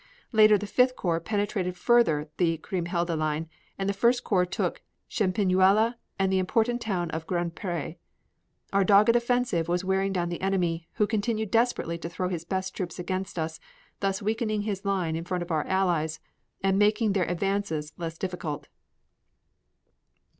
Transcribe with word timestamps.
Later 0.31 0.57
the 0.57 0.65
Fifth 0.65 0.95
Corps 0.95 1.19
penetrated 1.19 1.77
further 1.77 2.27
the 2.37 2.57
Kriemhilde 2.57 3.15
line, 3.15 3.47
and 3.77 3.87
the 3.87 3.93
First 3.93 4.23
Corps 4.23 4.47
took 4.47 4.81
Champigneulles 5.07 5.93
and 6.17 6.33
the 6.33 6.39
important 6.39 6.81
town 6.81 7.11
of 7.11 7.27
Grandpre. 7.27 7.97
Our 8.73 8.83
dogged 8.83 9.15
offensive 9.15 9.67
was 9.67 9.85
wearing 9.85 10.11
down 10.11 10.29
the 10.29 10.41
enemy, 10.41 10.87
who 10.93 11.05
continued 11.05 11.51
desperately 11.51 11.99
to 11.99 12.09
throw 12.09 12.29
his 12.29 12.45
best 12.45 12.75
troops 12.75 12.97
against 12.97 13.37
us, 13.37 13.59
thus 13.99 14.23
weakening 14.23 14.61
his 14.63 14.85
line 14.85 15.15
in 15.15 15.23
front 15.23 15.43
of 15.43 15.51
our 15.51 15.67
Allies 15.67 16.19
and 16.63 16.79
making 16.79 17.13
their 17.13 17.25
advance 17.29 17.71
less 17.95 18.17
difficult. 18.17 18.69